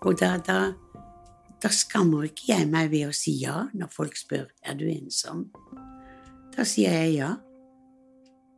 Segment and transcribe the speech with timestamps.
[0.00, 0.72] Og da, da,
[1.60, 5.48] da skammer ikke jeg meg ved å si ja når folk spør er du ensom.
[6.54, 7.34] Da sier jeg ja.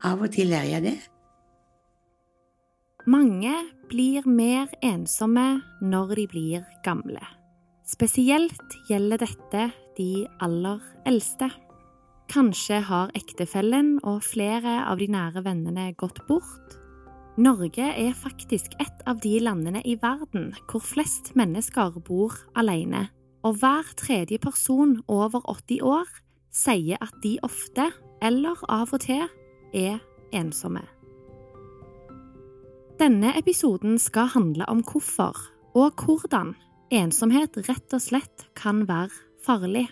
[0.07, 0.99] Av og til er jeg det.
[3.11, 3.53] Mange
[3.91, 7.23] blir mer ensomme når de blir gamle.
[7.87, 9.65] Spesielt gjelder dette
[9.99, 10.79] de aller
[11.11, 11.51] eldste.
[12.33, 16.79] Kanskje har ektefellen og flere av de nære vennene gått bort.
[17.41, 23.07] Norge er faktisk et av de landene i verden hvor flest mennesker bor alene,
[23.41, 26.11] og hver tredje person over 80 år
[26.53, 27.89] sier at de ofte,
[28.21, 29.25] eller av og til,
[29.73, 29.97] er
[30.37, 30.85] ensomme.
[33.01, 35.41] Denne episoden skal handle om hvorfor
[35.73, 36.53] og hvordan
[36.93, 39.89] ensomhet rett og slett kan være farlig.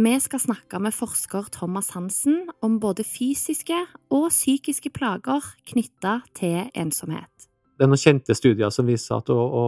[0.00, 3.76] Vi skal snakke med forsker Thomas Hansen om både fysiske
[4.08, 7.28] og psykiske plager knytta til ensomhet.
[7.76, 9.64] Det er noen kjente studier som viser at, å, å,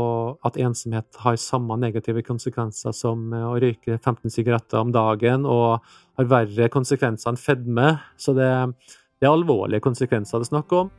[0.49, 5.85] at, ensomhet har samme negative konsekvenser som å røyke 15 sigaretter om dagen, og
[6.17, 7.91] har verre konsekvenser enn fedme.
[8.17, 8.49] Så det,
[9.21, 10.93] det er alvorlige konsekvenser det er snakk om.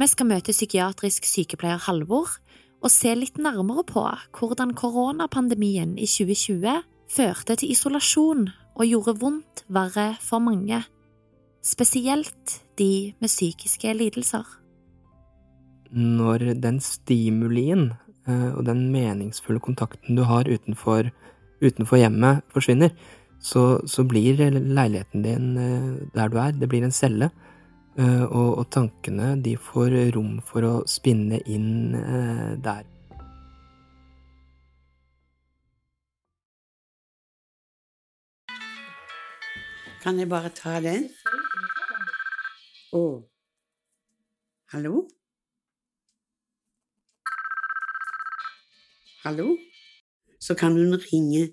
[0.00, 2.34] Vi skal møte psykiatrisk sykepleier Halvor
[2.82, 4.08] og se litt nærmere på
[4.40, 10.80] hvordan koronapandemien i 2020 førte til isolasjon og gjorde vondt verre for mange,
[11.62, 14.46] spesielt de med psykiske lidelser.
[15.92, 17.90] Når den stimulien
[18.26, 21.10] eh, og den meningsfulle kontakten du har utenfor,
[21.60, 22.94] utenfor hjemmet, forsvinner,
[23.42, 27.28] så, så, blir leiligheten din eh, der du er, det blir en celle.
[27.98, 31.92] Eh, og, og tankene, de får rom for å spinne inn
[32.64, 32.86] der.
[40.02, 41.04] Kan jeg bare ta den?
[42.90, 42.98] Å.
[42.98, 43.20] Oh.
[44.72, 45.04] Hallo?
[49.22, 49.46] Hallo?
[50.42, 51.44] Så kan hun ringe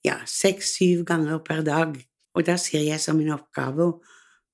[0.00, 2.00] ja, seks-syv ganger per dag,
[2.32, 3.98] og da ser jeg som en oppgave å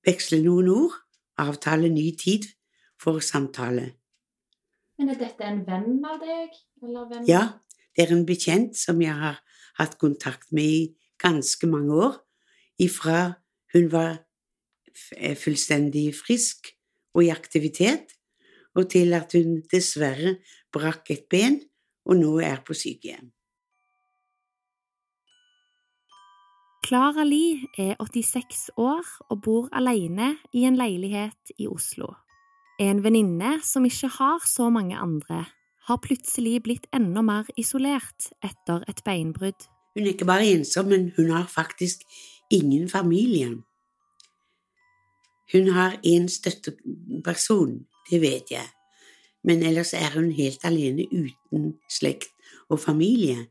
[0.03, 0.99] veksle noen ord,
[1.39, 2.51] avtale ny tid
[2.99, 3.93] for samtale.
[4.99, 6.51] Men er dette en venn av deg,
[6.83, 7.25] eller hvem?
[7.31, 7.45] Ja,
[7.95, 9.39] det er en bekjent som jeg har
[9.79, 10.87] hatt kontakt med i
[11.23, 12.23] ganske mange år
[12.77, 13.37] ifra
[13.77, 14.17] hun var
[15.17, 16.73] eh, fullstendig frisk
[17.15, 18.13] og i aktivitet,
[18.77, 20.37] og til at hun dessverre
[20.73, 21.61] brakk et ben
[22.07, 23.31] og nå er på sykehjem.
[26.87, 32.13] Klara Li er 86 år og bor alene i en leilighet i Oslo.
[32.79, 35.41] En venninne som ikke har så mange andre,
[35.87, 39.67] har plutselig blitt enda mer isolert etter et beinbrudd.
[39.97, 42.05] Hun er ikke bare ensom, men hun har faktisk
[42.53, 43.57] ingen familie.
[45.53, 48.67] Hun har en støtteperson, det vet jeg,
[49.47, 52.33] men ellers er hun helt alene uten slekt
[52.69, 53.47] og familie.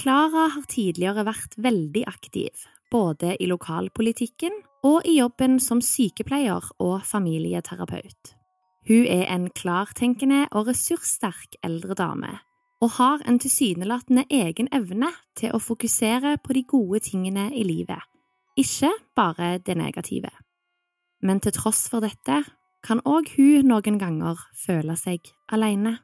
[0.00, 4.54] Klara har tidligere vært veldig aktiv, både i lokalpolitikken
[4.86, 8.36] og i jobben som sykepleier og familieterapeut.
[8.88, 12.38] Hun er en klartenkende og ressurssterk eldre dame,
[12.80, 18.00] og har en tilsynelatende egen evne til å fokusere på de gode tingene i livet,
[18.56, 20.32] ikke bare det negative.
[21.22, 22.42] Men til tross for dette
[22.86, 25.98] kan òg hun noen ganger føle seg alene.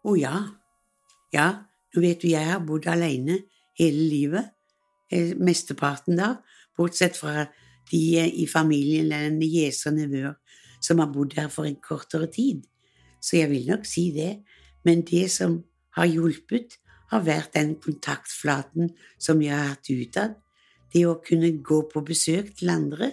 [0.00, 0.36] Å oh, ja,
[1.34, 1.48] ja,
[1.94, 3.42] nå vet du jeg har bodd alene
[3.78, 4.52] hele livet,
[5.10, 6.36] eh, mesteparten da,
[6.78, 7.48] bortsett fra
[7.90, 10.36] de i familien eller nieser og nevøer
[10.80, 12.64] som har bodd her for en kortere tid.
[13.20, 14.40] Så jeg vil nok si det,
[14.84, 15.60] men det som
[15.96, 16.78] har hjulpet,
[17.10, 20.36] har vært den kontaktflaten som jeg har hatt utad,
[20.94, 23.10] det å kunne gå på besøk til andre.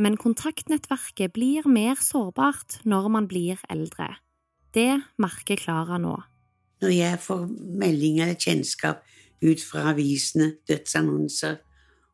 [0.00, 4.14] Men kontaktnettverket blir mer sårbart når man blir eldre.
[4.72, 6.14] Det merker Klara nå.
[6.80, 7.42] Når jeg får
[7.82, 9.02] melding eller kjennskap
[9.44, 11.58] ut fra avisene, dødsannonser,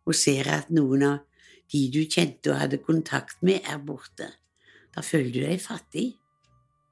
[0.06, 4.32] og ser at noen av de du kjente og hadde kontakt med, er borte,
[4.94, 6.06] da føler du deg fattig.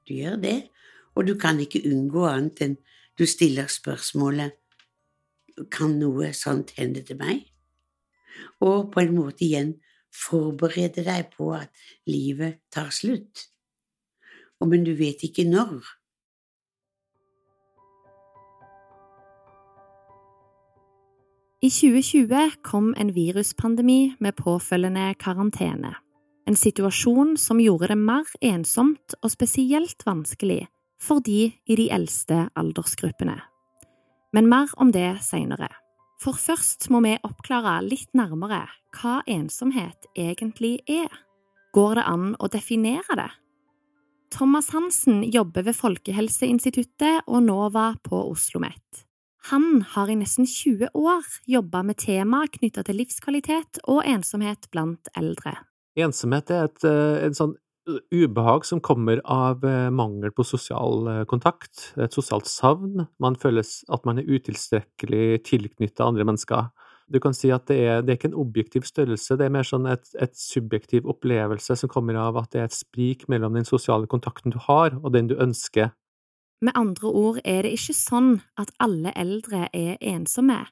[0.07, 0.57] Du gjør det,
[1.15, 2.77] og du kan ikke unngå annet enn
[3.15, 4.61] du stiller spørsmålet
[5.71, 7.45] Kan noe sånt hende til meg?
[8.59, 9.77] Og på en måte igjen
[10.15, 11.69] forberede deg på at
[12.07, 13.49] livet tar slutt.
[14.63, 15.83] Og men du vet ikke når.
[21.65, 25.95] I 2020 kom en viruspandemi med påfølgende karantene.
[26.45, 30.67] En situasjon som gjorde det mer ensomt og spesielt vanskelig
[31.01, 33.39] for de i de eldste aldersgruppene.
[34.33, 35.71] Men mer om det seinere.
[36.21, 38.63] For først må vi oppklare litt nærmere
[38.95, 41.11] hva ensomhet egentlig er.
[41.75, 43.31] Går det an å definere det?
[44.35, 49.05] Thomas Hansen jobber ved Folkehelseinstituttet og NOVA på Oslo OsloMet.
[49.51, 55.11] Han har i nesten 20 år jobba med tema knytta til livskvalitet og ensomhet blant
[55.15, 55.53] eldre.
[55.95, 57.53] Ensomhet er et, eh, en sånn
[58.11, 63.05] ubehag som kommer av eh, mangel på sosial eh, kontakt, et sosialt savn.
[63.21, 66.69] Man føler at man er utilstrekkelig tilknyttet andre mennesker.
[67.07, 69.67] Du kan si at det er, det er ikke en objektiv størrelse, det er mer
[69.67, 73.67] sånn et, et, subjektiv opplevelse som kommer av at det er et sprik mellom den
[73.67, 75.93] sosiale kontakten du har, og den du ønsker.
[76.65, 80.63] Med andre ord er det ikke sånn at alle eldre er ensomme,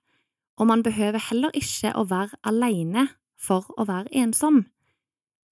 [0.58, 4.64] og man behøver heller ikke å være alene for å være ensom.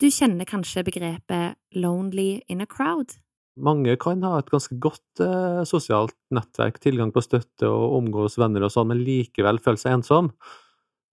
[0.02, 3.14] Du kjenner kanskje begrepet lonely in a crowd?
[3.62, 8.66] Mange kan ha et ganske godt eh, sosialt nettverk, tilgang på støtte og omgås venner
[8.66, 10.32] og sånn, men likevel føle seg ensom.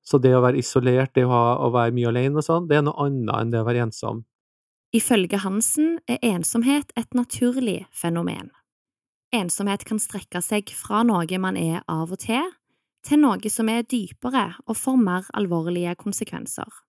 [0.00, 2.78] Så det å være isolert, det å, ha, å være mye alene og sånn, det
[2.78, 4.24] er noe annet enn det å være ensom.
[4.96, 8.54] Ifølge Hansen er ensomhet et naturlig fenomen.
[9.36, 12.54] Ensomhet kan strekke seg fra noe man er av og til,
[13.04, 16.87] til noe som er dypere og får mer alvorlige konsekvenser.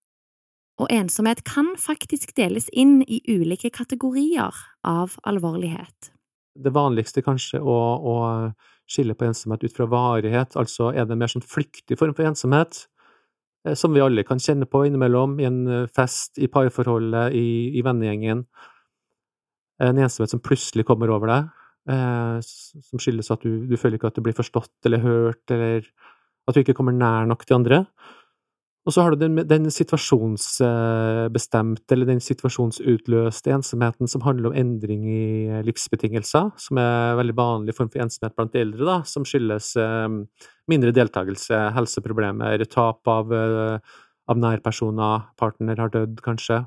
[0.79, 4.55] Og ensomhet kan faktisk deles inn i ulike kategorier
[4.87, 6.13] av alvorlighet.
[6.59, 8.15] Det vanligste kanskje å, å
[8.89, 12.27] skille på ensomhet ut fra varighet, altså er det en mer sånn flyktig form for
[12.27, 12.87] ensomhet,
[13.67, 17.71] Eh, som vi alle kan kjenne på innimellom, i en eh, fest, i parforholdet, i,
[17.77, 18.45] i vennegjengen.
[19.83, 21.49] En ensomhet som plutselig kommer over deg,
[21.91, 22.37] eh,
[22.89, 25.83] som skyldes at du, du, føler ikke at du blir forstått eller hørt, eller
[26.47, 27.83] at du ikke kommer nær nok til andre.
[28.87, 35.03] Og så har du den, den situasjonsbestemte, eller den situasjonsutløste ensomheten som handler om endring
[35.03, 39.25] i eh, livsbetingelser, som er en veldig vanlig form for ensomhet blant eldre, da, som
[39.27, 40.07] skyldes eh,
[40.71, 43.77] mindre deltakelse, helseproblemer, tap av, eh,
[44.31, 46.57] av nærpersoner, partner har dødd, kanskje.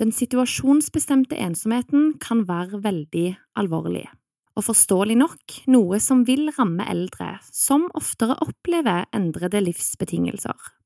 [0.00, 4.06] Den situasjonsbestemte ensomheten kan være veldig alvorlig,
[4.52, 5.40] og forståelig nok
[5.72, 10.81] noe som vil ramme eldre, som oftere opplever endrede livsbetingelser.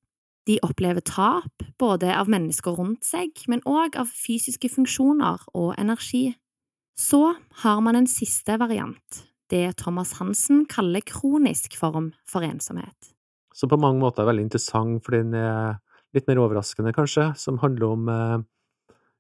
[0.46, 6.36] De opplever tap, både av mennesker rundt seg, men òg av fysiske funksjoner og energi.
[6.96, 13.12] Så har man en siste variant, det Thomas Hansen kaller kronisk form for ensomhet.
[13.56, 15.80] Som på mange måter er veldig interessant, for den er
[16.16, 18.38] litt mer overraskende, kanskje, som handler om eh,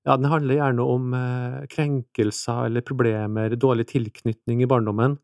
[0.06, 5.18] ja, den handler gjerne om eh, krenkelser eller problemer, dårlig tilknytning i barndommen.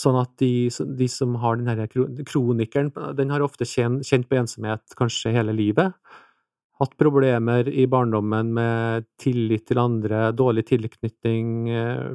[0.00, 4.38] Sånn at de, de som har den denne kronikeren, den har ofte kjent, kjent på
[4.40, 5.96] ensomhet kanskje hele livet.
[6.80, 12.14] Hatt problemer i barndommen med tillit til andre, dårlig tilknytning, eh,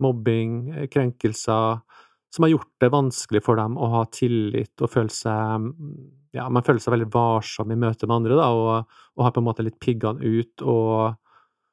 [0.00, 0.54] mobbing,
[0.92, 1.82] krenkelser,
[2.32, 5.68] som har gjort det vanskelig for dem å ha tillit og føle seg
[6.32, 9.42] Ja, man føler seg veldig varsom i møte med andre, da, og, og har på
[9.42, 11.18] en måte litt piggene ut og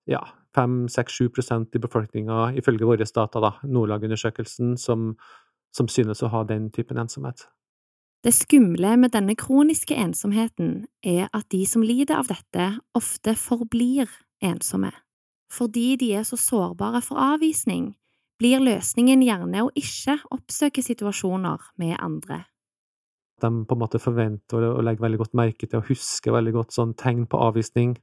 [0.09, 0.19] ja,
[0.57, 5.13] 5-6-7 i befolkninga, ifølge våre data, da, Nordlag-undersøkelsen, som,
[5.75, 7.45] som synes å ha den typen ensomhet.
[8.23, 14.09] Det skumle med denne kroniske ensomheten er at de som lider av dette, ofte forblir
[14.43, 14.91] ensomme.
[15.49, 17.93] Fordi de er så sårbare for avvisning,
[18.39, 22.43] blir løsningen gjerne å ikke oppsøke situasjoner med andre.
[23.39, 26.75] De på en måte forventer og legger veldig godt merke til og husker veldig godt
[26.75, 27.95] sånn tegn på avvisning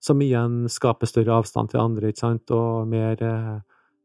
[0.00, 3.58] som igjen skaper større avstand til andre, ikke sant, og mer eh,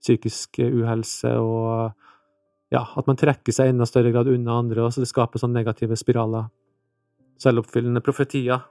[0.04, 1.94] psykisk uhelse, og
[2.74, 5.62] ja, at man trekker seg enda større grad unna andre, og så det skaper sånne
[5.62, 6.50] negative spiraler.
[7.42, 8.64] Selvoppfyllende profetier.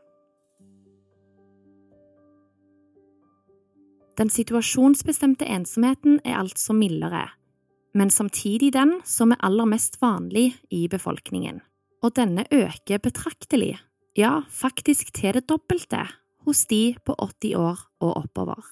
[4.18, 7.24] Den situasjonsbestemte ensomheten er altså mildere,
[7.96, 11.62] men samtidig den som er aller mest vanlig i befolkningen.
[12.02, 13.78] Og denne øker betraktelig,
[14.18, 16.02] ja, faktisk til det dobbelte
[16.46, 18.62] hos de på 80 år og oppover.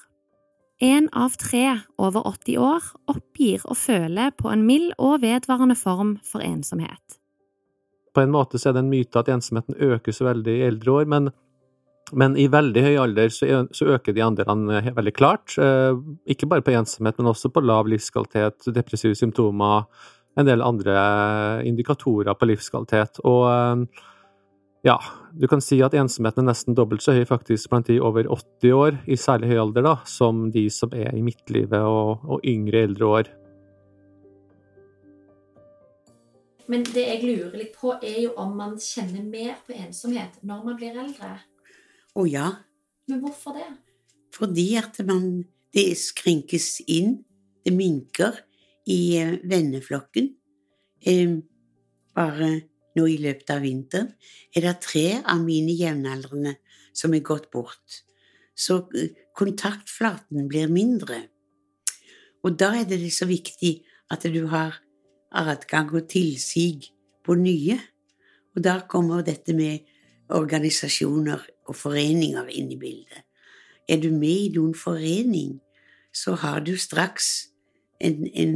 [0.81, 6.15] En av tre over 80 år oppgir å føle på en mild og vedvarende form
[6.25, 7.19] for ensomhet.
[8.17, 11.11] På en måte er det en myte at ensomheten øker så veldig i eldre år,
[11.13, 11.29] men,
[12.17, 15.53] men i veldig høy alder så, så øker de andelene veldig klart.
[15.61, 16.01] Eh,
[16.33, 19.85] ikke bare på ensomhet, men også på lav livskvalitet, depressive symptomer,
[20.39, 20.97] en del andre
[21.69, 23.21] indikatorer på livskvalitet.
[23.29, 24.09] Og eh,
[24.87, 24.97] ja,
[25.37, 28.73] du kan si at ensomheten er nesten dobbelt så høy faktisk blant de over 80
[28.77, 32.87] år, i særlig høy alder, da, som de som er i midtlivet og, og yngre
[32.89, 33.31] eldre år.
[36.71, 40.67] Men det jeg lurer litt på, er jo om man kjenner mer på ensomhet når
[40.69, 41.33] man blir eldre.
[42.15, 42.47] Å ja.
[43.11, 43.71] Men hvorfor det?
[44.35, 47.21] Fordi at man Det skrenkes inn,
[47.63, 48.41] det minker,
[48.91, 50.33] i eh, venneflokken.
[51.07, 51.37] Eh,
[52.11, 52.49] bare
[53.01, 54.13] nå i løpet av vinteren,
[54.55, 56.59] er det tre av mine jevnaldrende
[56.93, 58.03] som er gått bort,
[58.55, 61.25] så eh, kontaktflaten blir mindre.
[62.45, 63.81] Og da er det så viktig
[64.13, 64.81] at du har
[65.31, 66.91] adgang og tilsig
[67.25, 67.79] på nye.
[68.57, 69.87] Og da kommer dette med
[70.31, 73.25] organisasjoner og foreninger inn i bildet.
[73.91, 75.59] Er du med i noen forening,
[76.13, 77.51] så har du straks
[78.01, 78.55] en, en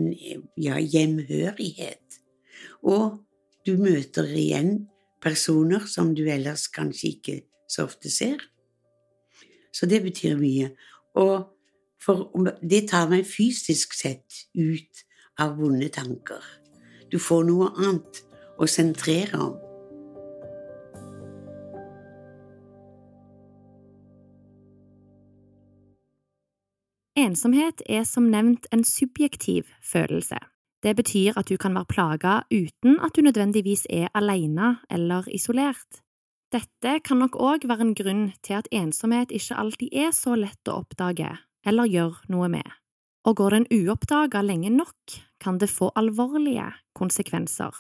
[0.59, 2.21] ja, hjemhørighet.
[2.83, 3.21] Og
[3.67, 4.89] du møter igjen
[5.25, 7.37] personer som du ellers kanskje ikke
[7.71, 8.43] så ofte ser.
[9.73, 10.71] Så det betyr mye.
[11.17, 11.49] Og
[12.05, 12.29] for
[12.61, 15.05] det tar meg fysisk sett ut
[15.41, 16.43] av vonde tanker.
[17.09, 18.25] Du får noe annet
[18.61, 19.55] å sentrere om.
[27.17, 30.37] Ensomhet er som nevnt en subjektiv følelse.
[30.85, 36.03] Det betyr at du kan være plaga uten at du nødvendigvis er alene eller isolert.
[36.53, 40.69] Dette kan nok òg være en grunn til at ensomhet ikke alltid er så lett
[40.69, 41.31] å oppdage
[41.65, 42.69] eller gjøre noe med.
[43.25, 47.73] Og går den uoppdaga lenge nok, kan det få alvorlige konsekvenser,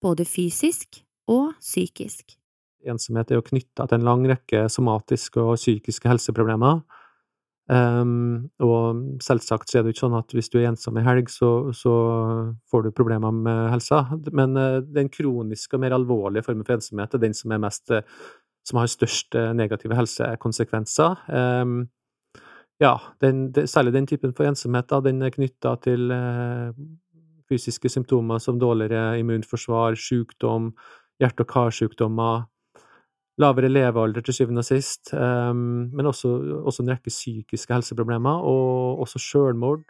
[0.00, 2.38] både fysisk og psykisk.
[2.88, 6.80] Ensomhet er jo knytta til en lang rekke somatiske og psykiske helseproblemer.
[7.66, 11.04] Um, og selvsagt så er det jo ikke sånn at hvis du er ensom i
[11.06, 11.94] helg, så, så
[12.70, 14.04] får du problemer med helsa.
[14.30, 17.90] Men uh, den kroniske og mer alvorlige formen for ensomhet er den som er mest
[17.90, 18.04] uh,
[18.66, 21.26] som har størst uh, negative helsekonsekvenser.
[21.26, 21.78] Um,
[22.82, 22.94] ja,
[23.24, 26.12] den, det, særlig den typen for ensomhet, da, den er knytta til
[27.48, 30.74] fysiske symptomer som dårligere immunforsvar, sykdom,
[31.22, 32.44] hjerte- og karsykdommer,
[33.40, 36.30] lavere levealder til syvende og sist, um, men også,
[36.64, 39.84] også, en rekke psykiske helseproblemer, og også selvmord.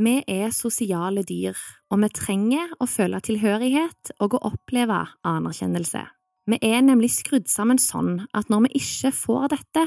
[0.00, 1.54] Vi er sosiale dyr,
[1.90, 6.02] og vi trenger å føle tilhørighet og å oppleve anerkjennelse.
[6.50, 9.84] Vi er nemlig skrudd sammen sånn at når vi ikke får dette,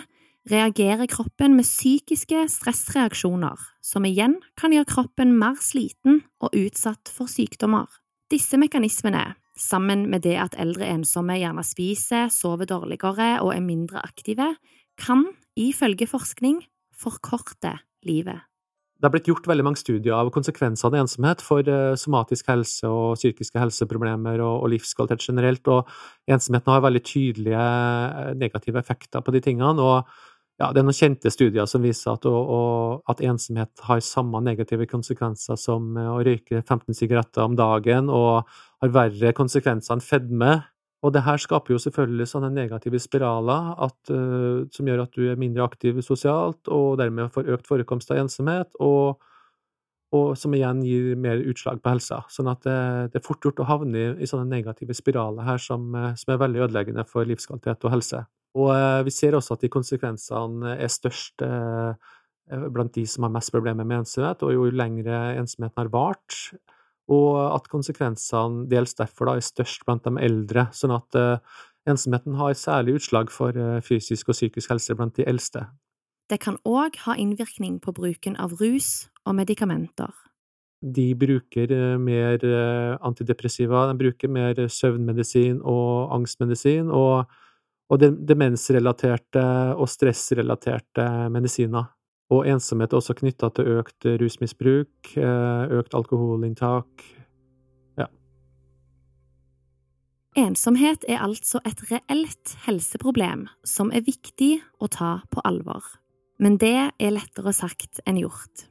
[0.47, 7.27] reagerer kroppen med psykiske stressreaksjoner, som igjen kan gjøre kroppen mer sliten og utsatt for
[7.27, 7.89] sykdommer.
[8.31, 14.03] Disse mekanismene sammen med det at eldre ensomme gjerne spiser, sover dårligere og er mindre
[14.05, 14.53] aktive,
[14.97, 15.25] kan,
[15.57, 16.61] ifølge forskning,
[16.97, 18.45] forkorte livet.
[18.97, 22.89] Det har blitt gjort veldig mange studier av konsekvensene av ensomhet for eh, somatisk helse
[22.89, 25.91] og psykiske helseproblemer og, og livskvalitet generelt, og
[26.33, 29.85] ensomheten har veldig tydelige eh, negative effekter på de tingene.
[29.85, 30.09] og
[30.57, 34.39] ja, det er noen kjente studier som viser at, og, og, at ensomhet har samme
[34.41, 38.49] negative konsekvenser som eh, å røyke 15 sigaretter om dagen, og
[38.81, 40.55] har verre konsekvenser enn fedme.
[41.05, 45.27] Og det her skaper jo selvfølgelig sånne negative spiraler at, uh, som gjør at du
[45.29, 49.21] er mindre aktiv sosialt, og dermed får økt forekomst av ensomhet, og,
[50.17, 52.23] og som igjen gir mer utslag på helsa.
[52.33, 52.79] Sånn at det,
[53.13, 56.33] det er fort gjort å havne i, i sånne negative spiraler her som, eh, som
[56.33, 58.25] er veldig ødeleggende for livskvalitet og helse.
[58.57, 62.13] Og eh, vi ser også at de konsekvensene er størst eh,
[62.73, 66.37] blant de som har mest problemer med ensomhet, og jo lengre ensomheten har vart,
[67.11, 72.39] og at konsekvensene dels derfor da er størst blant de eldre, sånn at eh, ensomheten
[72.39, 75.67] har særlig utslag for fysisk og psykisk helse blant de eldste.
[76.27, 80.11] Det kan òg ha innvirkning på bruken av rus og medikamenter.
[80.83, 82.43] De bruker mer
[82.99, 87.31] antidepressiva, de bruker mer søvnmedisin og angstmedisin, og
[87.87, 89.43] og demensrelaterte
[89.77, 91.87] og stressrelaterte medisiner.
[92.33, 97.05] Og ensomhet er også knytta til økt rusmisbruk, eh, økt alkoholinntak.
[97.97, 98.09] Ja.
[100.35, 105.83] Ensomhet er altså et reelt helseproblem som er viktig å ta på alvor.
[106.37, 108.67] Men det er lettere sagt enn gjort.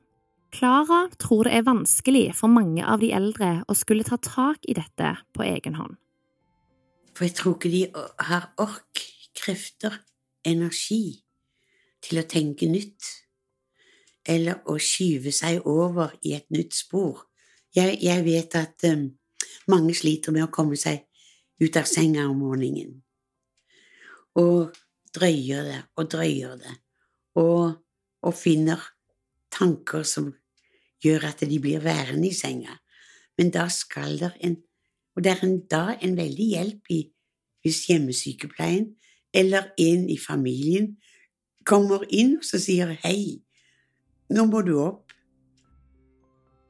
[0.52, 4.76] Klara tror det er vanskelig for mange av de eldre å skulle ta tak i
[4.76, 5.96] dette på egen hånd.
[7.16, 7.82] For jeg tror ikke de
[8.28, 9.00] har ork,
[9.36, 9.94] krefter,
[10.44, 11.22] energi
[12.04, 13.08] til å tenke nytt,
[14.28, 17.24] eller å skyve seg over i et nytt spor.
[17.76, 19.08] Jeg, jeg vet at um,
[19.72, 21.06] mange sliter med å komme seg
[21.62, 22.98] ut av senga om morgenen,
[24.36, 24.76] og
[25.16, 26.74] drøyer det og drøyer det,
[27.40, 27.78] og,
[28.20, 28.82] og finner
[29.56, 30.28] tanker som
[31.00, 32.76] gjør at de blir værende i senga.
[33.40, 34.58] Men da skal det en
[35.16, 37.00] og det er en, da en veldig hjelp i
[37.66, 38.92] hvis hjemmesykepleien
[39.34, 40.92] eller en i familien
[41.66, 43.42] kommer inn og sier hei,
[44.30, 45.02] nå må du opp.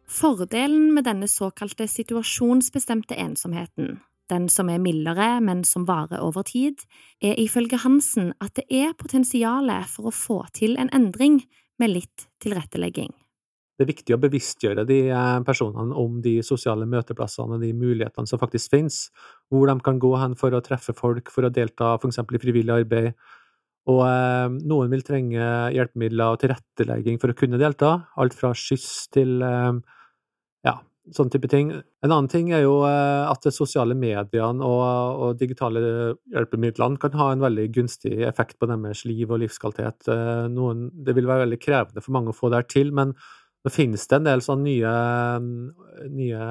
[0.07, 3.99] Fordelen med denne såkalte situasjonsbestemte ensomheten,
[4.31, 6.87] den som er mildere, men som varer over tid,
[7.21, 11.43] er ifølge Hansen at det er potensialet for å få til en endring
[11.83, 13.13] med litt tilrettelegging
[13.77, 18.29] det er viktig å bevisstgjøre de eh, personene om de sosiale møteplassene og de mulighetene
[18.29, 19.01] som faktisk finnes,
[19.53, 22.23] hvor de kan gå hen for å treffe folk, for å delta f.eks.
[22.25, 23.13] i frivillig arbeid,
[23.93, 28.89] Og eh, noen vil trenge hjelpemidler og tilrettelegging for å kunne delta, alt fra skyss
[29.15, 29.77] til eh,
[30.67, 30.79] ja,
[31.15, 31.71] sånn type ting.
[32.05, 34.83] En annen ting er jo eh, at de sosiale mediene og,
[35.21, 35.83] og, digitale
[36.33, 40.09] hjelpemidlene kan ha en veldig gunstig effekt på deres liv og livskvalitet.
[40.13, 43.15] Eh, noen, det vil være veldig krevende for mange å få det her til, men
[43.67, 44.91] nå finnes det en del sånn nye,
[46.15, 46.43] nye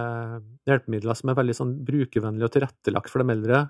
[0.67, 3.61] hjelpemidler som er veldig sånn brukervennlige og tilrettelagt for de eldre.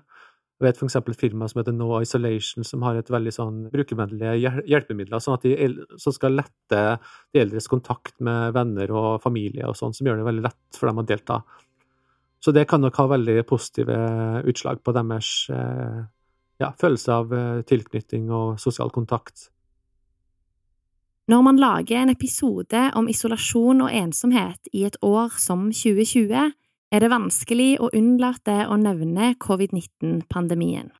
[0.56, 0.96] Jeg vet f.eks.
[0.98, 5.46] et firma som heter No Isolation, som har et veldig sånn brukervennlige hjelpemidler sånn at
[5.46, 5.68] de,
[6.00, 6.82] som skal lette
[7.36, 10.90] de eldres kontakt med venner og familie og sånn, som gjør det veldig lett for
[10.90, 11.40] dem å delta.
[12.42, 13.96] Så det kan nok ha veldig positive
[14.48, 16.00] utslag på deres eh,
[16.62, 19.52] ja, følelse av eh, tilknytning og sosial kontakt.
[21.26, 26.52] Når man lager en episode om isolasjon og ensomhet i et år som 2020,
[26.94, 30.92] er det vanskelig å unnlate å nevne covid-19-pandemien.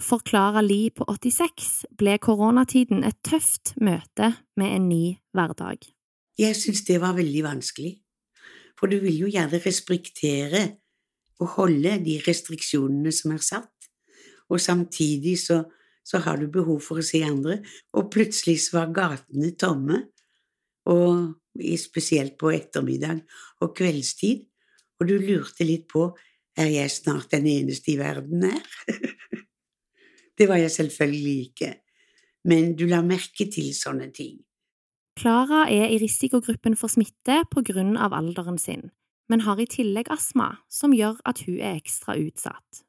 [0.00, 1.68] Forklara Li på 86
[2.00, 5.02] ble koronatiden et tøft møte med en ny
[5.36, 5.84] hverdag.
[6.40, 7.92] Jeg synes det var veldig vanskelig,
[8.80, 10.64] for du vil jo gjerne respektere
[11.44, 13.92] og holde de restriksjonene som er satt,
[14.48, 15.60] og samtidig så,
[16.02, 17.60] så har du behov for å se andre,
[17.94, 20.02] og plutselig så var gatene tomme,
[20.90, 21.38] og
[21.78, 23.22] spesielt på ettermiddag
[23.62, 24.46] og kveldstid,
[24.98, 26.10] og du lurte litt på
[26.58, 28.66] er jeg snart den eneste i verden her?
[30.38, 31.70] det var jeg selvfølgelig ikke,
[32.48, 34.40] men du la merke til sånne ting.
[35.18, 38.88] Klara er i risikogruppen for smitte på grunn av alderen sin,
[39.28, 42.82] men har i tillegg astma, som gjør at hun er ekstra utsatt.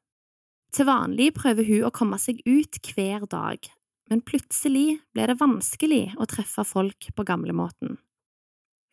[0.74, 3.62] Til vanlig prøver hun å komme seg ut hver dag,
[4.10, 8.00] men plutselig ble det vanskelig å treffe folk på gamlemåten.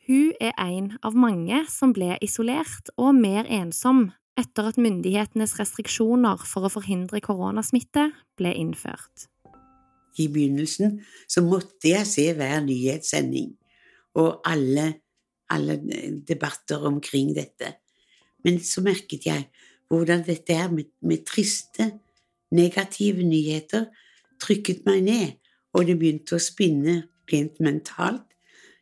[0.06, 6.46] Hun er en av mange som ble isolert og mer ensom etter at myndighetenes restriksjoner
[6.46, 9.28] for å forhindre koronasmitte ble innført.
[10.22, 13.56] I begynnelsen så måtte jeg se hver nyhetssending
[14.22, 14.88] og alle,
[15.50, 15.80] alle
[16.28, 17.74] debatter omkring dette,
[18.46, 19.50] men så merket jeg
[19.92, 21.92] hvordan dette er med, med triste,
[22.56, 23.90] negative nyheter
[24.42, 25.32] trykket meg ned,
[25.76, 27.02] og det begynte å spinne
[27.32, 28.32] rent mentalt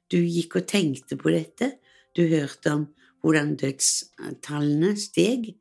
[0.10, 1.76] du gikk og tenkte på dette,
[2.18, 2.86] du hørte om
[3.22, 5.52] hvordan dødstallene steg.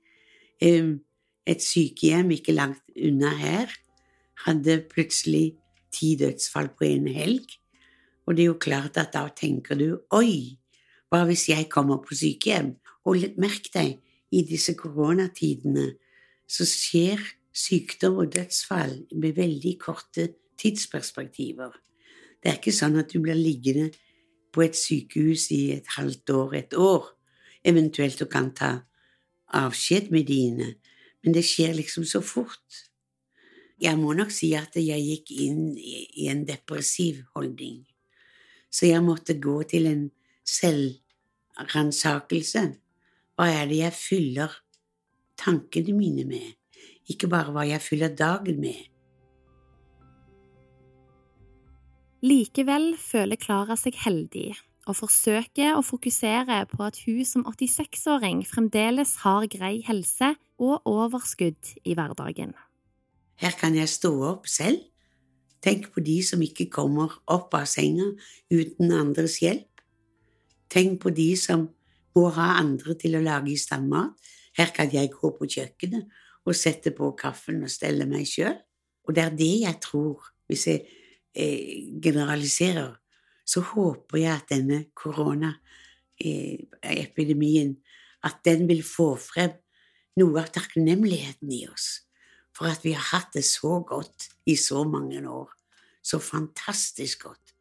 [0.61, 3.73] Et sykehjem ikke langt unna her
[4.47, 5.59] hadde plutselig
[5.93, 7.45] ti dødsfall på en helg,
[8.29, 10.59] og det er jo klart at da tenker du oi,
[11.09, 12.75] hva hvis jeg kommer på sykehjem?
[13.09, 13.97] Og merk deg,
[14.31, 15.91] i disse koronatidene
[16.49, 17.21] så skjer
[17.55, 20.29] sykdom og dødsfall med veldig korte
[20.61, 21.71] tidsperspektiver.
[22.43, 23.91] Det er ikke sånn at du blir liggende
[24.55, 27.05] på et sykehus i et halvt år, et år,
[27.65, 28.71] eventuelt du kan ta
[29.55, 30.75] avskjed med dine,
[31.23, 32.85] men det skjer liksom så fort.
[33.81, 37.87] Jeg må nok si at jeg gikk inn i en depressiv holdning,
[38.71, 40.11] så jeg måtte gå til en
[40.49, 42.73] selvransakelse.
[43.39, 44.55] Hva er det jeg fyller
[45.39, 46.47] tankene mine med,
[47.07, 48.81] ikke bare hva jeg fyller dagen med.
[52.27, 54.57] Likevel føler Klara seg heldig
[54.89, 61.77] og forsøker å fokusere på at hun som 86-åring fremdeles har grei helse og overskudd
[61.87, 62.57] i hverdagen.
[63.39, 64.83] Her kan jeg stå opp selv.
[65.63, 68.11] Tenk på de som ikke kommer opp av senga
[68.51, 69.71] uten andres hjelp.
[70.71, 71.69] Tenk på de som
[72.17, 74.17] må ha andre til å lage i stand mat.
[74.59, 76.09] Her kan jeg gå på kjøkkenet
[76.49, 78.57] og sette på kaffen og stelle meg sjøl.
[79.09, 80.87] Og det er det jeg tror, hvis jeg
[81.39, 82.97] Eh, generaliserer,
[83.45, 87.77] så håper jeg at denne koronaepidemien
[88.27, 89.51] at den vil få frem
[90.19, 92.03] noe av takknemligheten i oss
[92.57, 95.51] for at vi har hatt det så godt i så mange år.
[96.03, 97.55] Så fantastisk godt.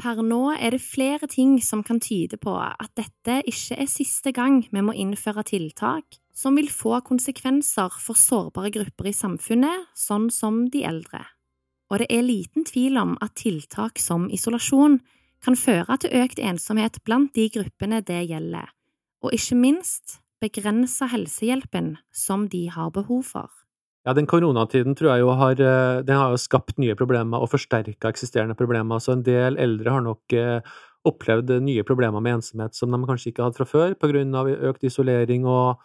[0.00, 4.32] Per nå er det flere ting som kan tyde på at dette ikke er siste
[4.32, 10.30] gang vi må innføre tiltak som vil få konsekvenser for sårbare grupper i samfunnet, sånn
[10.32, 11.20] som de eldre.
[11.92, 15.00] Og det er liten tvil om at tiltak som isolasjon
[15.44, 18.72] kan føre til økt ensomhet blant de gruppene det gjelder,
[19.20, 23.59] og ikke minst begrense helsehjelpen som de har behov for.
[24.08, 27.50] Ja, den koronatiden tror jeg jo har, eh, den har jo skapt nye problemer og
[27.52, 30.60] forsterka eksisterende problemer, så en del eldre har nok eh,
[31.04, 34.48] opplevd nye problemer med ensomhet som de kanskje ikke hadde fra før, på grunn av
[34.48, 35.80] økt isolering og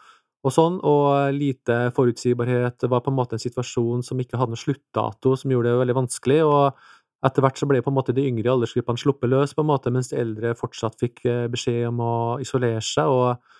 [0.45, 2.86] og sånn, og lite forutsigbarhet.
[2.86, 5.97] Var på en måte en situasjon som ikke hadde noen sluttdato, som gjorde det veldig
[5.97, 6.43] vanskelig.
[6.45, 6.78] og
[7.25, 9.89] etter hvert så ble på en måte de yngre aldersgruppene sluppet løs, på en måte,
[9.89, 13.10] mens de eldre fortsatt fikk eh, beskjed om å isolere seg.
[13.10, 13.56] Og,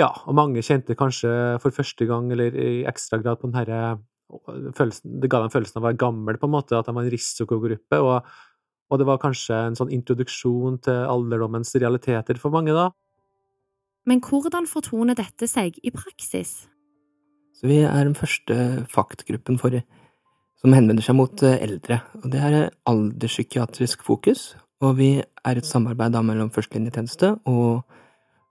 [0.00, 1.30] ja, og mange kjente kanskje
[1.62, 3.82] for første gang, eller i ekstra grad, på den herre
[4.32, 7.12] det ga dem følelsen av å være gammel, på en måte, at de var en
[7.12, 7.98] risikogruppe.
[8.00, 8.30] Og,
[8.88, 12.90] og det var kanskje en sånn introduksjon til alderdommens realiteter for mange, da.
[14.08, 16.62] Men hvordan fortoner dette seg i praksis?
[17.54, 19.76] Så vi er den første faktgruppen for,
[20.58, 22.00] som henvender seg mot eh, eldre.
[22.22, 22.56] og Det er
[22.90, 27.84] alderspsykiatrisk fokus, og vi er et samarbeid da mellom førstelinjetjeneste og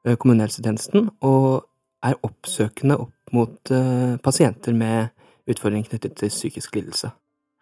[0.03, 1.67] kommunehelsetjenesten, og
[2.01, 5.11] er oppsøkende opp mot uh, pasienter med
[5.49, 7.11] utfordringer knyttet til psykisk lidelse.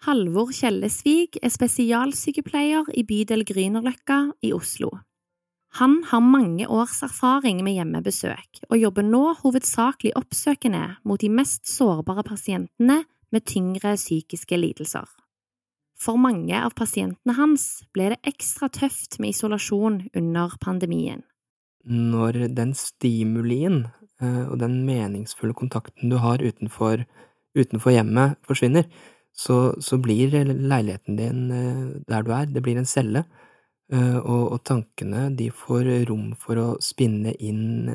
[0.08, 4.94] Halvor Kjellesvig er spesialsykepleier i bydel Grünerløkka i Oslo.
[5.78, 11.68] Han har mange års erfaring med hjemmebesøk, og jobber nå hovedsakelig oppsøkende mot de mest
[11.70, 15.06] sårbare pasientene med tyngre psykiske lidelser.
[16.00, 21.26] For mange av pasientene hans ble det ekstra tøft med isolasjon under pandemien.
[21.86, 23.86] Når den stimulien
[24.22, 27.06] eh, og den meningsfulle kontakten du har utenfor,
[27.56, 28.90] utenfor hjemmet, forsvinner,
[29.34, 33.24] så, så, blir leiligheten din eh, der du er, det blir en celle
[33.90, 37.90] Eh, og, og, tankene, de får rom for å spinne inn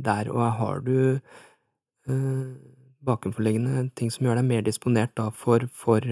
[0.00, 0.96] der, og har du
[3.06, 6.06] bakenforliggende ting som gjør deg mer disponert da for, for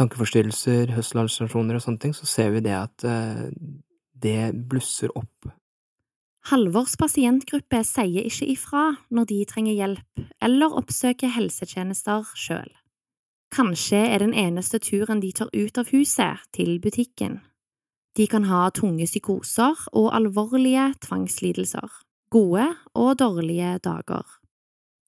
[0.00, 3.04] tankeforstyrrelser, høsselhallusinasjoner og sånne ting, så ser vi det at
[4.24, 5.52] det blusser opp.
[6.50, 8.84] Halvors pasientgruppe sier ikke ifra
[9.14, 12.68] når de trenger hjelp eller oppsøker helsetjenester sjøl.
[13.54, 17.38] Kanskje er den eneste turen de tar ut av huset, til butikken.
[18.18, 21.88] De kan ha tunge psykoser og alvorlige tvangslidelser,
[22.34, 24.26] gode og dårlige dager.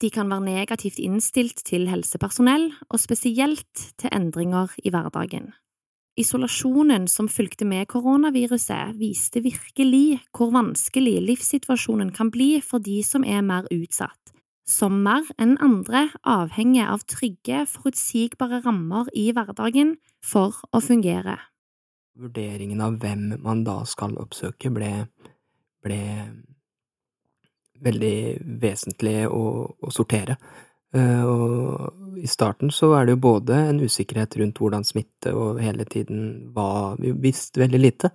[0.01, 5.53] De kan være negativt innstilt til helsepersonell, og spesielt til endringer i hverdagen.
[6.17, 13.25] Isolasjonen som fulgte med koronaviruset, viste virkelig hvor vanskelig livssituasjonen kan bli for de som
[13.25, 14.33] er mer utsatt,
[14.65, 21.37] som mer enn andre avhenger av trygge, forutsigbare rammer i hverdagen for å fungere.
[22.17, 24.93] Vurderingen av hvem man da skal oppsøke, ble,
[25.85, 26.01] ble
[27.85, 28.17] veldig
[28.65, 30.39] vesentlig å, å sortere.
[30.95, 35.59] Uh, og i starten så er det jo både en usikkerhet rundt hvordan smitte og
[35.61, 38.11] hele tiden var Vi visste veldig lite.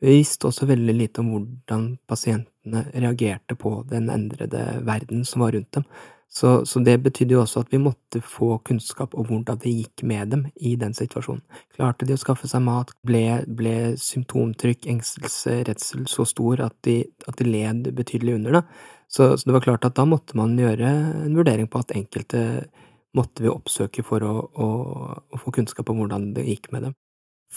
[0.00, 5.54] Vi visste også veldig lite om hvordan pasientene reagerte på den endrede verden som var
[5.56, 5.86] rundt dem.
[6.28, 10.02] Så, så, det betydde jo også at vi måtte få kunnskap om hvordan det gikk
[10.02, 11.40] med dem i den situasjonen.
[11.76, 12.90] Klarte de å skaffe seg mat?
[13.06, 16.98] Ble, ble symptomtrykk, engstelse, redsel så stor at de,
[17.30, 18.64] at de led betydelig under det?
[19.06, 20.90] Så, så, det var klart at da måtte man gjøre
[21.26, 22.66] en vurdering på at enkelte
[23.16, 24.68] måtte vi oppsøke for å, å,
[25.32, 26.96] å få kunnskap om hvordan det gikk med dem.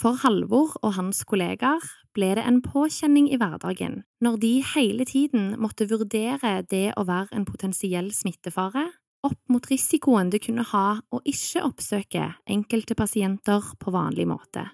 [0.00, 1.82] For Halvor og hans kollegaer
[2.14, 7.34] ble det en påkjenning i hverdagen når de hele tiden måtte vurdere det å være
[7.36, 8.86] en potensiell smittefare
[9.26, 14.64] opp mot risikoen det kunne ha å ikke oppsøke enkelte pasienter på vanlig måte.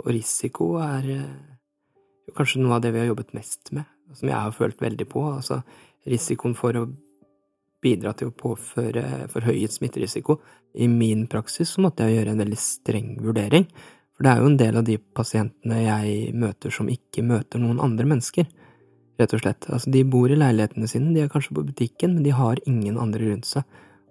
[0.00, 4.36] Og risiko er eh, kanskje noe av det vi har jobbet mest med, som jeg
[4.36, 5.24] har følt veldig på.
[5.38, 5.62] Altså
[6.10, 6.88] risikoen for å
[7.84, 10.38] bidra til å påføre forhøyet smitterisiko.
[10.74, 13.68] I min praksis så måtte jeg gjøre en veldig streng vurdering,
[14.14, 17.82] for det er jo en del av de pasientene jeg møter som ikke møter noen
[17.82, 18.46] andre mennesker,
[19.18, 19.66] rett og slett.
[19.70, 22.98] Altså, de bor i leilighetene sine, de er kanskje på butikken, men de har ingen
[23.00, 23.66] andre rundt seg.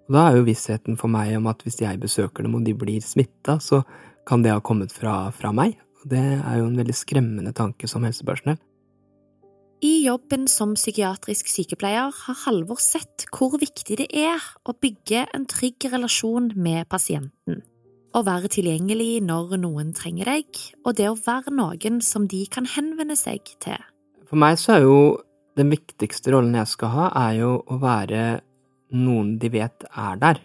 [0.07, 2.75] Og da er jo vissheten for meg om at hvis jeg besøker dem og de
[2.75, 3.81] blir smitta, så
[4.27, 5.77] kan det ha kommet fra, fra meg.
[6.03, 8.59] Og det er jo en veldig skremmende tanke som helsepersonell.
[9.83, 15.43] I jobben som psykiatrisk sykepleier har Halvor sett hvor viktig det er å bygge en
[15.51, 17.59] trygg relasjon med pasienten.
[18.15, 22.69] Å være tilgjengelig når noen trenger deg, og det å være noen som de kan
[22.77, 23.83] henvende seg til.
[24.29, 24.97] For meg så er jo
[25.59, 28.23] den viktigste rollen jeg skal ha, er jo å være
[28.95, 30.39] noen de vet er der.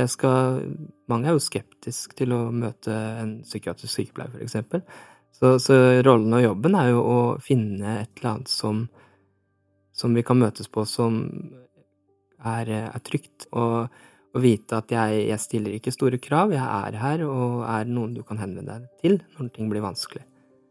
[0.00, 0.64] Jeg skal,
[1.10, 4.88] mange er jo skeptisk til å møte en psykiatrisk sykepleier, for eksempel.
[5.36, 8.84] Så, så, rollen og jobben er jo å finne et eller annet som,
[9.96, 11.20] som vi kan møtes på som
[12.44, 13.88] er, er trygt, og,
[14.34, 18.14] og, vite at jeg, jeg, stiller ikke store krav, jeg er her og er noen
[18.16, 20.26] du kan henvende deg til når ting blir vanskelig.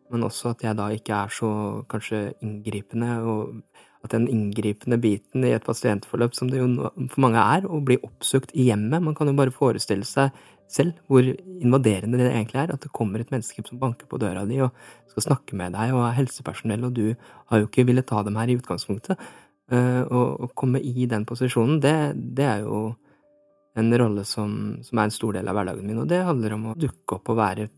[0.10, 1.50] Men også at jeg da ikke er så
[1.90, 3.60] kanskje inngripende, og
[4.06, 6.70] at den inngripende biten i et pasientforløp, som det jo
[7.12, 10.34] for mange er, å bli oppsøkt i hjemmet Man kan jo bare forestille seg
[10.70, 12.74] selv hvor invaderende det egentlig er.
[12.76, 14.76] At det kommer et menneske som banker på døra di og
[15.10, 17.06] skal snakke med deg og er helsepersonell, og du
[17.50, 19.20] har jo ikke villet ta dem her i utgangspunktet.
[19.70, 22.88] Å komme i den posisjonen, det, det er jo
[23.78, 26.72] en rolle som, som, er en stor del av hverdagen min, og det handler om
[26.72, 27.70] å dukke opp og være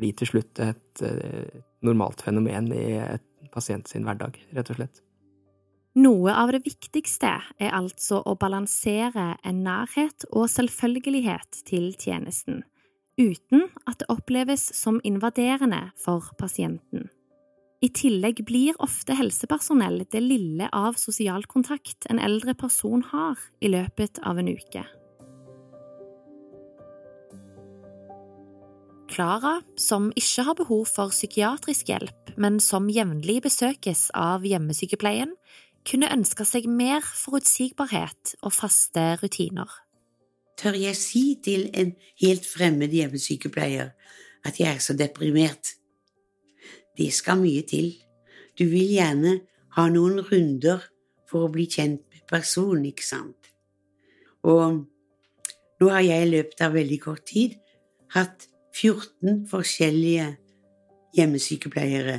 [0.00, 5.02] bli til slutt et, et normalt fenomen i et pasient sin hverdag, rett og slett.
[5.98, 12.60] Noe av det viktigste er altså å balansere en nærhet og selvfølgelighet til tjenesten,
[13.18, 17.08] uten at det oppleves som invaderende for pasienten.
[17.82, 23.72] I tillegg blir ofte helsepersonell det lille av sosial kontakt en eldre person har i
[23.72, 24.84] løpet av en uke.
[29.10, 35.34] Klara, som ikke har behov for psykiatrisk hjelp, men som jevnlig besøkes av hjemmesykepleien,
[35.86, 39.70] kunne ønske seg mer forutsigbarhet og faste rutiner.
[40.60, 43.94] Tør jeg si til en helt fremmed hjemmesykepleier
[44.44, 45.76] at jeg er så deprimert?
[46.96, 47.94] Det skal mye til.
[48.58, 49.38] Du vil gjerne
[49.76, 50.84] ha noen runder
[51.30, 53.50] for å bli kjent med personen, ikke sant?
[54.44, 54.82] Og
[55.80, 57.56] nå har jeg i løpet av veldig kort tid
[58.12, 60.26] hatt 14 forskjellige
[61.16, 62.18] hjemmesykepleiere.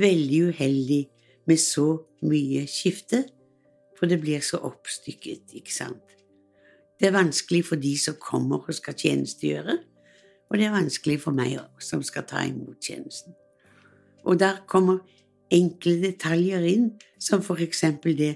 [0.00, 1.02] Veldig uheldig
[1.50, 1.88] med så
[2.22, 3.24] mye skifte,
[3.98, 6.16] for det blir så oppstykket, ikke sant.
[7.00, 9.78] Det er vanskelig for de som kommer og skal tjenestegjøre,
[10.50, 13.34] og det er vanskelig for meg som skal ta imot tjenesten.
[14.24, 15.00] Og der kommer
[15.50, 18.34] enkle detaljer inn, som for eksempel det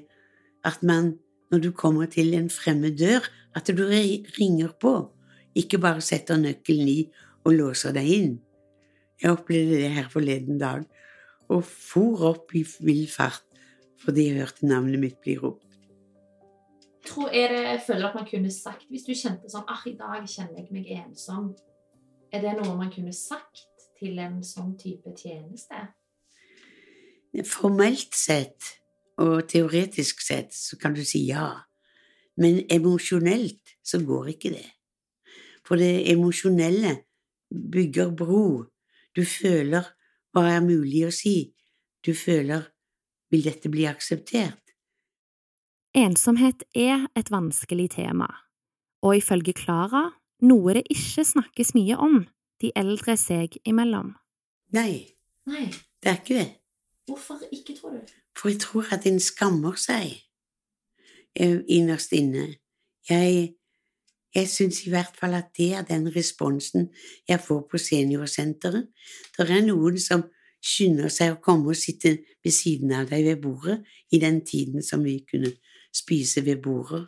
[0.64, 1.14] at man,
[1.52, 4.94] når du kommer til en fremmed dør, at du ringer på,
[5.54, 7.00] ikke bare setter nøkkelen i
[7.44, 8.32] og låser deg inn.
[9.22, 10.82] Jeg opplevde det her forleden dag,
[11.52, 13.44] og for opp i vill fart
[14.04, 15.78] fordi jeg hørte navnet mitt bli ropt.
[17.04, 19.94] Tror er det jeg føler at man kunne sagt, hvis du kjente sånn ah, i
[19.96, 21.52] dag kjenner jeg meg ensom,
[22.32, 25.86] er det noe man kunne sagt til en sånn type tjeneste?
[27.48, 28.74] Formelt sett
[29.20, 31.48] og teoretisk sett så kan du si ja,
[32.40, 34.68] men emosjonelt så går ikke det.
[35.64, 36.98] For det emosjonelle
[37.54, 38.64] bygger bro.
[39.16, 39.86] Du føler
[40.34, 41.54] hva er mulig å si.
[42.04, 42.66] Du føler
[43.32, 44.60] vil dette bli akseptert?
[45.94, 48.26] Ensomhet er et vanskelig tema,
[49.02, 50.08] og ifølge Klara
[50.42, 52.24] noe det ikke snakkes mye om
[52.62, 54.12] de eldre seg imellom.
[54.74, 55.14] Nei,
[55.46, 55.68] Nei.
[56.02, 56.48] det er ikke det.
[57.06, 58.12] Hvorfor ikke, tror du?
[58.34, 60.16] For jeg tror at en skammer seg
[61.36, 62.56] eh, innerst inne.
[63.08, 63.54] Jeg
[64.34, 66.88] jeg syns i hvert fall at det er den responsen
[67.28, 68.88] jeg får på seniorsenteret.
[69.36, 70.26] Det er noen som
[70.64, 74.82] skynder seg å komme og sitte ved siden av deg ved bordet i den tiden
[74.82, 75.52] som vi kunne
[75.94, 77.04] spise ved bordet.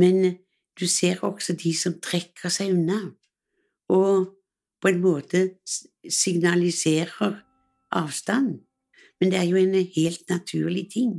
[0.00, 0.40] Men
[0.80, 3.00] du ser også de som trekker seg unna,
[3.92, 4.30] og
[4.80, 5.42] på en måte
[6.08, 7.36] signaliserer
[7.92, 8.60] avstand.
[9.20, 11.18] Men det er jo en helt naturlig ting,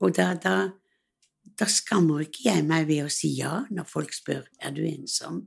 [0.00, 0.56] og da, da
[1.58, 5.46] da skammer ikke jeg meg ved å si ja når folk spør er du ensom.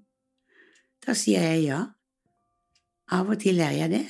[1.01, 1.81] Da sier jeg ja.
[3.11, 4.05] Av og til er jeg det,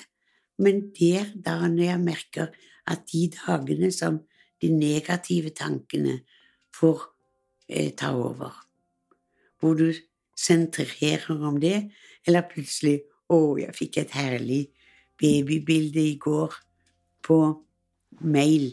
[0.61, 2.51] men der da når jeg merker
[2.91, 4.19] at de dagene som
[4.61, 6.19] de negative tankene
[6.75, 7.07] får
[7.67, 8.53] eh, ta over,
[9.59, 9.89] hvor du
[10.37, 11.89] sentrerer om det,
[12.27, 12.99] eller plutselig
[13.31, 14.61] å, jeg fikk et herlig
[15.21, 16.55] babybilde i går
[17.25, 17.39] på
[18.21, 18.71] mail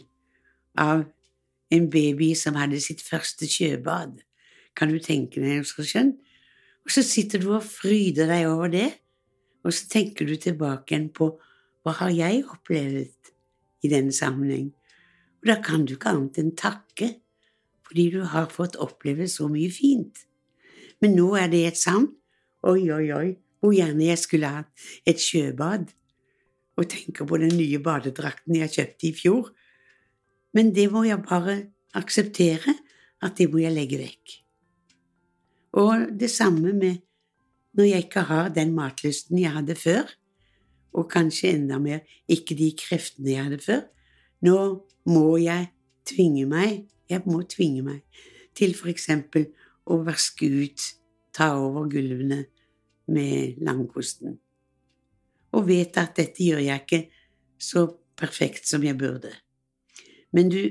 [0.77, 1.05] av
[1.73, 4.19] en baby som hadde sitt første sjøbad.
[4.77, 6.15] Kan du tenke deg så skjønn?
[6.85, 8.89] Og så sitter du og fryder deg over det,
[9.65, 11.33] og så tenker du tilbake igjen på
[11.83, 13.33] hva har jeg opplevd
[13.85, 14.71] i denne sammenheng?
[15.39, 17.11] Og da kan du ikke annet enn takke,
[17.87, 20.25] fordi du har fått oppleve så mye fint.
[21.01, 22.09] Men nå er det et savn.
[22.67, 23.29] Oi, oi, oi,
[23.59, 25.87] hvor gjerne jeg skulle hatt et sjøbad.
[26.79, 29.49] Og tenker på den nye badedrakten jeg kjøpte i fjor,
[30.53, 31.57] men det må jeg bare
[31.97, 32.75] akseptere
[33.23, 34.35] at det må jeg legge vekk.
[35.79, 37.03] Og det samme med
[37.77, 40.09] når jeg ikke har den matlysten jeg hadde før,
[40.97, 43.83] og kanskje enda mer ikke de kreftene jeg hadde før.
[44.41, 44.57] Nå
[45.05, 45.69] må jeg
[46.09, 48.23] tvinge meg, jeg må tvinge meg
[48.57, 49.45] til for eksempel
[49.89, 50.87] å vaske ut,
[51.33, 52.41] ta over gulvene
[53.13, 54.35] med langkosten,
[55.53, 57.03] og vet at dette gjør jeg ikke
[57.61, 57.85] så
[58.19, 59.31] perfekt som jeg burde
[60.31, 60.61] men du,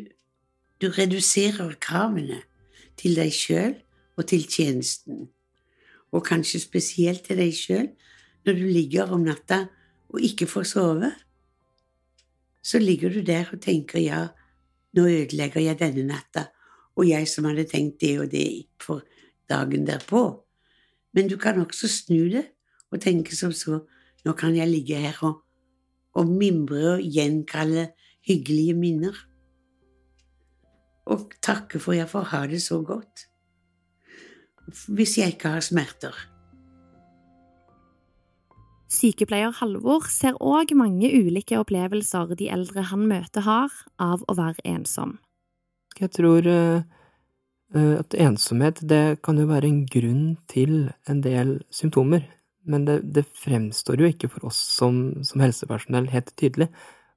[0.80, 2.42] du reduserer kravene
[2.98, 3.74] til deg sjøl
[4.18, 5.28] og til tjenesten,
[6.14, 7.88] og kanskje spesielt til deg sjøl
[8.46, 9.66] når du ligger om natta
[10.08, 11.10] og ikke får sove.
[12.62, 14.22] Så ligger du der og tenker ja,
[14.96, 16.48] nå ødelegger jeg denne natta,
[16.96, 18.48] og jeg som hadde tenkt det og det
[18.82, 19.04] for
[19.50, 20.22] dagen derpå.
[21.12, 22.46] Men du kan også snu det
[22.90, 23.82] og tenke som så,
[24.24, 25.42] nå kan jeg ligge her og,
[26.16, 27.90] og mimre og gjenkalle
[28.26, 29.27] hyggelige minner
[31.08, 33.26] og takke for jeg får ha det så godt.
[34.92, 36.16] Hvis jeg ikke har smerter.
[38.88, 44.64] Sykepleier Halvor ser òg mange ulike opplevelser de eldre han møter har av å være
[44.68, 45.18] ensom.
[45.98, 46.80] Jeg tror uh,
[47.98, 52.24] at ensomhet, det kan jo være en grunn til en del symptomer.
[52.68, 56.68] Men det, det fremstår jo ikke for oss som, som helsepersonell helt tydelig.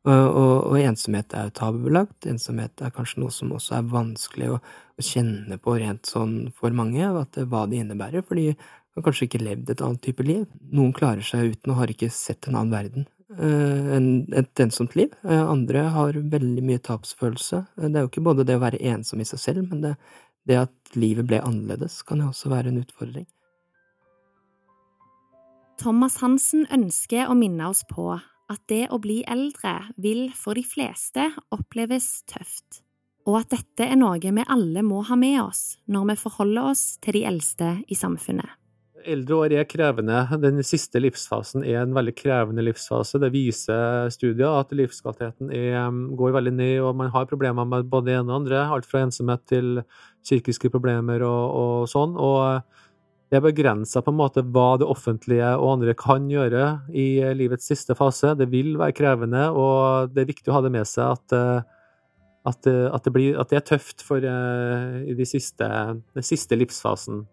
[0.02, 2.26] Og, og, og, ensomhet er jo tabubelagt.
[2.30, 6.74] Ensomhet er kanskje noe som også er vanskelig å, å kjenne på rent sånn for
[6.74, 10.48] mange, at, hva det innebærer, fordi de har kanskje ikke levd et annet type liv.
[10.74, 13.06] Noen klarer seg uten og har ikke sett en annen verden
[13.38, 15.14] uh, enn et ensomt liv.
[15.22, 17.62] Uh, andre har veldig mye tapsfølelse.
[17.78, 19.94] Det er jo ikke både det å være ensom i seg selv, men det,
[20.50, 23.30] det at livet ble annerledes, kan jo også være en utfordring.
[25.82, 28.12] Thomas Hansen ønsker å minne oss på
[28.52, 32.82] at det å bli eldre vil for de fleste oppleves tøft,
[33.30, 36.86] og at dette er noe vi alle må ha med oss når vi forholder oss
[37.04, 38.58] til de eldste i samfunnet.
[39.02, 40.20] Eldre år er krevende.
[40.44, 43.18] Den siste livsfasen er en veldig krevende livsfase.
[43.22, 45.88] Det viser studier at livskvaliteten er,
[46.18, 48.62] går veldig ned, og man har problemer med både det ene og andre.
[48.76, 49.82] Alt fra ensomhet til
[50.22, 52.14] psykiske problemer og, og sånn.
[52.14, 52.62] og
[53.32, 57.70] det er begrensa på en måte hva det offentlige og andre kan gjøre i livets
[57.72, 58.34] siste fase.
[58.36, 61.64] Det vil være krevende, og det er viktig å ha det med seg at, eh,
[62.52, 67.24] at, eh, at, det, blir, at det, er tøft for de siste, den siste livsfasen.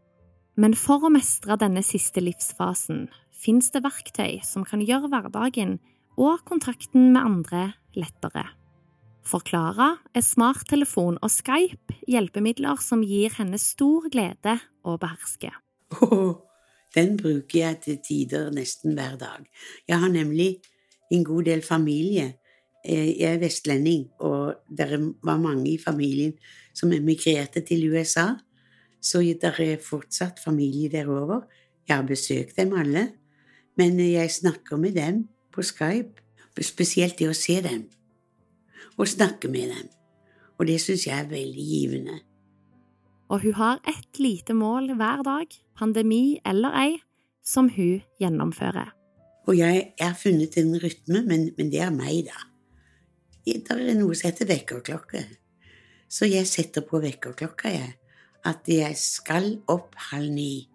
[0.54, 5.80] Men for å mestre denne siste livsfasen fins det verktøy som kan gjøre hverdagen
[6.18, 8.46] og kontakten med andre lettere.
[9.26, 15.50] For Klara er smarttelefon og Skype hjelpemidler som gir henne stor glede å beherske.
[15.90, 16.34] Oh,
[16.96, 19.46] den bruker jeg til tider nesten hver dag.
[19.88, 20.60] Jeg har nemlig
[21.12, 22.34] en god del familie.
[22.84, 24.90] Eh, jeg er vestlending, og det
[25.22, 26.34] var mange i familien
[26.74, 28.34] som emigrerte til USA,
[29.00, 31.40] så det er fortsatt familie derover.
[31.88, 33.12] Jeg har besøkt dem alle,
[33.76, 36.22] men jeg snakker med dem på Skype,
[36.60, 37.86] spesielt det å se dem
[38.98, 39.86] og snakke med dem,
[40.58, 42.16] og det syns jeg er veldig givende
[43.28, 46.94] og hun har ett lite mål hver dag, pandemi eller ei,
[47.44, 48.92] som hun gjennomfører.
[49.48, 52.42] Og jeg, har funnet en rytme, men, men, det er meg, da.
[53.46, 55.22] Det er noe som heter vekkerklokke.
[56.08, 57.94] Så jeg setter på vekkerklokka, jeg.
[58.44, 60.68] At jeg skal opp halv ni.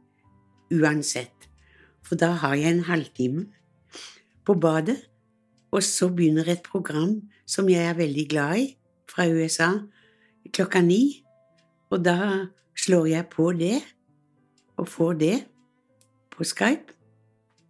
[0.74, 1.50] Uansett.
[2.04, 3.46] For da har jeg en halvtime
[4.44, 4.98] på badet,
[5.74, 8.66] og så begynner et program som jeg er veldig glad i,
[9.10, 9.70] fra USA,
[10.54, 11.22] klokka ni.
[11.94, 12.18] Og da
[12.78, 13.80] slår jeg på det,
[14.78, 15.36] og få det
[16.34, 16.96] på Skype,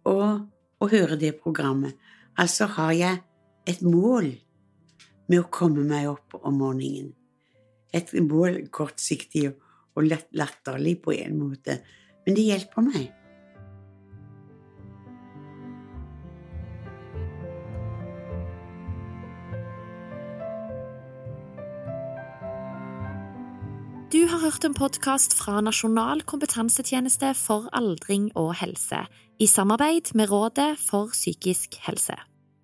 [0.08, 0.44] og,
[0.80, 1.96] og høre det programmet.
[2.36, 3.20] Altså har jeg
[3.68, 4.32] et mål
[5.30, 7.12] med å komme meg opp om morgenen.
[7.94, 9.46] Et mål kortsiktig
[9.94, 11.78] og latterlig på en måte,
[12.24, 13.12] men det hjelper meg.
[24.22, 29.00] Hørt en podkast fra Nasjonal kompetansetjeneste for aldring og helse,
[29.42, 32.14] i samarbeid med Rådet for psykisk helse.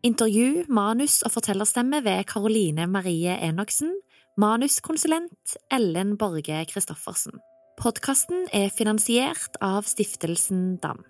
[0.06, 3.90] Intervju, manus og fortellerstemme ved Karoline Marie Enoksen,
[4.38, 7.32] manuskonsulent Ellen Borge Christoffersen.
[7.82, 11.02] Podkasten er finansiert av Stiftelsen DAM.